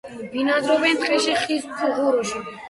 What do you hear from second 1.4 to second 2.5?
ხის ფუღუროში.